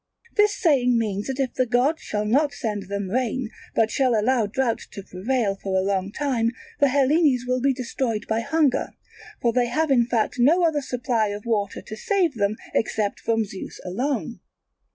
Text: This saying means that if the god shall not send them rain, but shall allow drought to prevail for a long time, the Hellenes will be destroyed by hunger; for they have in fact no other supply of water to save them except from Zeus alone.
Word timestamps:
This 0.35 0.57
saying 0.59 0.97
means 0.97 1.27
that 1.27 1.39
if 1.39 1.53
the 1.53 1.67
god 1.67 1.99
shall 1.99 2.25
not 2.25 2.53
send 2.55 2.87
them 2.89 3.11
rain, 3.11 3.51
but 3.75 3.91
shall 3.91 4.19
allow 4.19 4.47
drought 4.47 4.79
to 4.93 5.03
prevail 5.03 5.55
for 5.61 5.77
a 5.79 5.83
long 5.83 6.11
time, 6.11 6.49
the 6.79 6.87
Hellenes 6.87 7.43
will 7.47 7.61
be 7.61 7.71
destroyed 7.71 8.25
by 8.27 8.39
hunger; 8.39 8.93
for 9.43 9.53
they 9.53 9.67
have 9.67 9.91
in 9.91 10.07
fact 10.07 10.39
no 10.39 10.63
other 10.65 10.81
supply 10.81 11.27
of 11.27 11.45
water 11.45 11.83
to 11.83 11.95
save 11.95 12.33
them 12.33 12.55
except 12.73 13.19
from 13.19 13.45
Zeus 13.45 13.79
alone. 13.85 14.39